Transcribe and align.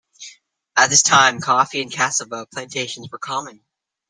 At 0.75 0.89
this 0.89 1.03
time 1.03 1.41
coffee 1.41 1.79
and 1.79 1.91
cassava 1.93 2.47
plantations 2.51 3.11
were 3.11 3.19
common. 3.19 3.63